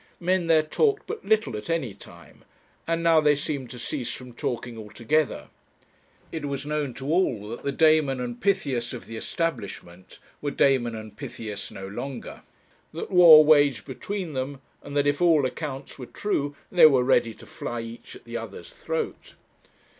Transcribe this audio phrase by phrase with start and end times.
[0.19, 2.43] Men there talked but little at any time,
[2.87, 5.49] and now they seemed to cease from talking altogether.
[6.31, 10.95] It was known to all that the Damon and Pythias of the establishment were Damon
[10.95, 12.41] and Pythias no longer;
[12.93, 17.35] that war waged between them, and that if all accounts were true, they were ready
[17.35, 19.35] to fly each at the other's throat.